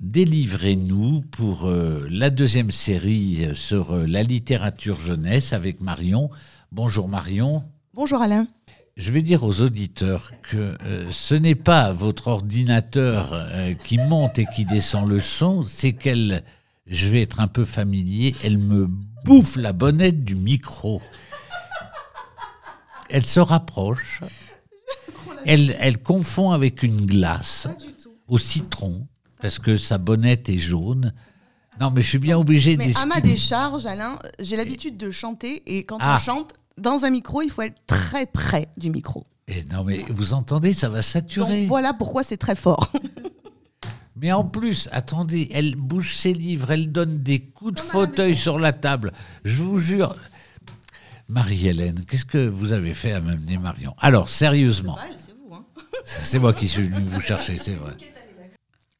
[0.00, 6.30] Délivrez-nous pour euh, la deuxième série euh, sur euh, la littérature jeunesse avec Marion.
[6.70, 7.64] Bonjour Marion.
[7.94, 8.46] Bonjour Alain.
[8.98, 14.40] Je vais dire aux auditeurs que euh, ce n'est pas votre ordinateur euh, qui monte
[14.40, 16.42] et qui descend le son, c'est qu'elle,
[16.88, 18.88] je vais être un peu familier, elle me
[19.24, 21.00] bouffe la bonnette du micro.
[23.08, 24.20] Elle se rapproche,
[25.46, 27.68] elle, elle confond avec une glace
[28.26, 29.06] au citron,
[29.40, 31.12] parce que sa bonnette est jaune.
[31.80, 35.62] Non, mais je suis bien obligé Mais à ma décharge, Alain, j'ai l'habitude de chanter
[35.66, 36.16] et quand Ah.
[36.16, 39.24] on chante dans un micro, il faut être très près du micro.
[39.46, 41.66] Eh non, mais vous entendez, ça va Donc saturer.
[41.66, 42.90] voilà pourquoi c'est très fort.
[44.20, 48.34] Mais en plus, attendez, elle bouge ses livres, elle donne des coups de Comme fauteuil
[48.34, 49.12] sur la table.
[49.44, 50.16] Je vous jure.
[51.28, 53.94] Marie-Hélène, qu'est-ce que vous avez fait à m'amener Marion?
[53.98, 55.32] Alors, sérieusement, c'est.
[55.54, 55.64] Hein.
[56.04, 57.92] c'est moi qui suis venu vous chercher, c'est vrai.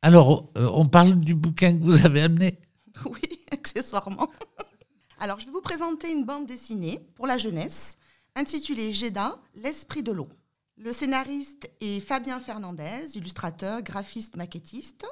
[0.00, 2.58] Alors, euh, on parle du bouquin que vous avez amené
[3.04, 4.30] Oui, accessoirement.
[5.18, 7.98] Alors, je vais vous présenter une bande dessinée pour la jeunesse
[8.36, 10.28] intitulée Jeda, l'esprit de l'eau.
[10.76, 15.04] Le scénariste est Fabien Fernandez, illustrateur, graphiste, maquettiste.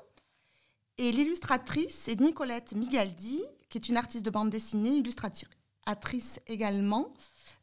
[0.98, 7.12] Et l'illustratrice est Nicolette Migaldi, qui est une artiste de bande dessinée, illustratrice également,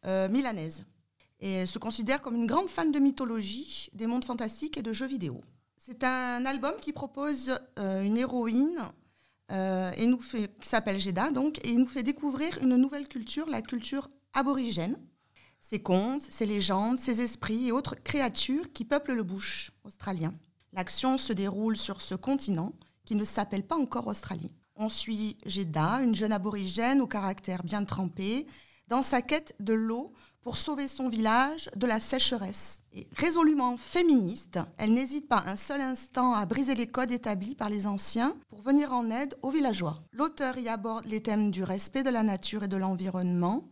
[0.05, 0.83] euh, milanaise.
[1.39, 4.91] Et elle se considère comme une grande fan de mythologie, des mondes fantastiques et de
[4.91, 5.41] jeux vidéo.
[5.85, 8.89] C'est un album qui propose euh, une héroïne
[9.51, 13.05] euh, et nous fait, qui s'appelle Jeda, donc, et il nous fait découvrir une nouvelle
[13.05, 14.97] culture, la culture aborigène.
[15.59, 20.33] Ses contes, ses légendes, ses esprits et autres créatures qui peuplent le bush australien.
[20.71, 22.71] L'action se déroule sur ce continent
[23.03, 24.53] qui ne s'appelle pas encore Australie.
[24.77, 28.47] On suit Jeda, une jeune aborigène au caractère bien trempé,
[28.93, 30.13] dans sa quête de l'eau
[30.43, 32.83] pour sauver son village de la sécheresse.
[32.93, 37.71] Et résolument féministe, elle n'hésite pas un seul instant à briser les codes établis par
[37.71, 40.03] les anciens pour venir en aide aux villageois.
[40.11, 43.63] L'auteur y aborde les thèmes du respect de la nature et de l'environnement,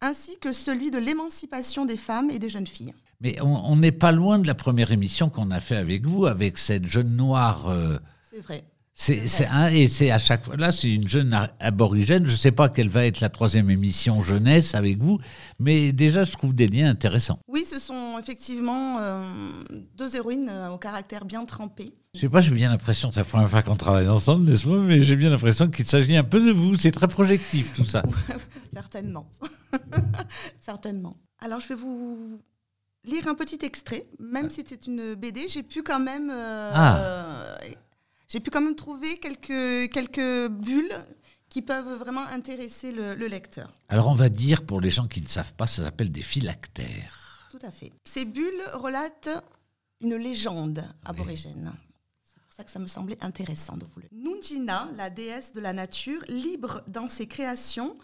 [0.00, 2.94] ainsi que celui de l'émancipation des femmes et des jeunes filles.
[3.20, 6.58] Mais on n'est pas loin de la première émission qu'on a fait avec vous, avec
[6.58, 7.68] cette jeune noire.
[7.68, 8.00] euh,
[8.32, 8.64] C'est vrai.
[8.96, 10.56] C'est, c'est un, et c'est à chaque fois.
[10.56, 12.26] Là, c'est une jeune aborigène.
[12.26, 15.18] Je ne sais pas quelle va être la troisième émission jeunesse avec vous,
[15.58, 17.40] mais déjà, je trouve des liens intéressants.
[17.48, 19.24] Oui, ce sont effectivement euh,
[19.96, 21.92] deux héroïnes euh, au caractère bien trempé.
[22.14, 24.76] Je sais pas, j'ai bien l'impression, c'est la première fois qu'on travaille ensemble, n'est-ce pas
[24.78, 26.76] Mais j'ai bien l'impression qu'il s'agit un peu de vous.
[26.76, 28.04] C'est très projectif tout ça.
[28.72, 29.26] Certainement.
[30.60, 31.16] Certainement.
[31.40, 32.38] Alors, je vais vous
[33.04, 34.04] lire un petit extrait.
[34.20, 37.56] Même si c'est une BD, j'ai pu quand même, euh, Ah.
[38.34, 41.06] J'ai pu quand même trouver quelques, quelques bulles
[41.48, 43.70] qui peuvent vraiment intéresser le, le lecteur.
[43.88, 47.48] Alors on va dire, pour les gens qui ne savent pas, ça s'appelle des phylactères.
[47.52, 47.92] Tout à fait.
[48.02, 49.30] Ces bulles relatent
[50.00, 51.72] une légende aborigène.
[52.24, 55.60] C'est pour ça que ça me semblait intéressant de vous le Nunjina, la déesse de
[55.60, 57.96] la nature, libre dans ses créations,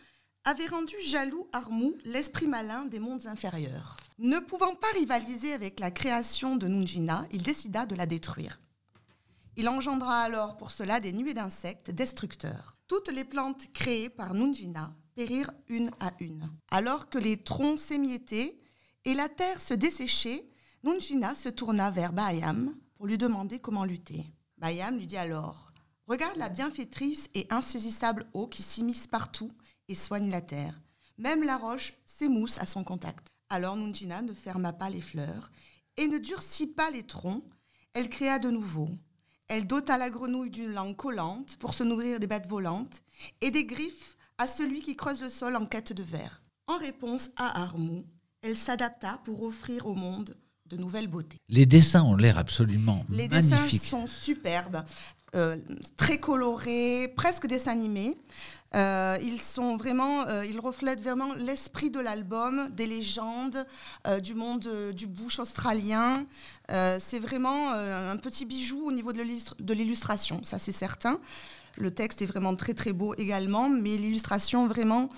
[0.44, 3.96] avait rendu jaloux Armou, l'esprit malin des mondes inférieurs.
[4.20, 8.60] Ne pouvant pas rivaliser avec la création de Nunjina, il décida de la détruire.
[9.60, 12.78] Il engendra alors pour cela des nuées d'insectes destructeurs.
[12.86, 16.50] Toutes les plantes créées par Nunjina périrent une à une.
[16.70, 18.58] Alors que les troncs s'émiettaient
[19.04, 20.48] et la terre se desséchait,
[20.82, 24.24] Nunjina se tourna vers Bayam pour lui demander comment lutter.
[24.56, 25.70] Bayam lui dit alors
[26.06, 29.52] Regarde la bienfaitrice et insaisissable eau qui s'immisce partout
[29.88, 30.80] et soigne la terre.
[31.18, 33.28] Même la roche s'émousse à son contact.
[33.50, 35.52] Alors Nunjina ne ferma pas les fleurs
[35.98, 37.44] et ne durcit pas les troncs.
[37.92, 38.88] Elle créa de nouveau.
[39.50, 43.02] Elle dota la grenouille d'une langue collante pour se nourrir des bêtes volantes
[43.40, 46.40] et des griffes à celui qui creuse le sol en quête de verre.
[46.68, 48.04] En réponse à Armou,
[48.42, 50.36] elle s'adapta pour offrir au monde
[50.70, 51.38] de nouvelles beautés.
[51.48, 53.82] Les dessins ont l'air absolument Les dessins magnifiques.
[53.84, 54.82] sont superbes,
[55.34, 55.56] euh,
[55.96, 58.16] très colorés, presque dessin animé.
[58.76, 63.66] Euh, ils sont vraiment, euh, ils reflètent vraiment l'esprit de l'album, des légendes,
[64.22, 66.24] du monde du bush australien.
[66.68, 71.18] C'est vraiment un petit bijou au niveau de l'illustration, ça c'est certain.
[71.78, 75.10] Le texte est vraiment très très beau également, mais l'illustration vraiment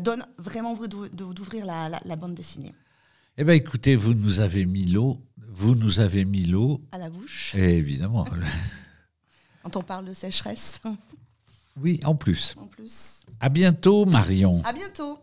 [0.00, 0.74] donne vraiment
[1.12, 2.74] d'ouvrir la, la- la bande dessinée.
[3.36, 5.18] Eh bien, écoutez, vous nous avez mis l'eau.
[5.48, 6.80] Vous nous avez mis l'eau.
[6.92, 8.24] À la bouche, Et évidemment.
[9.64, 10.80] quand on parle de sécheresse
[11.76, 12.54] oui, en plus.
[12.56, 13.22] en plus.
[13.40, 14.62] À bientôt, Marion.
[14.64, 15.18] À bientôt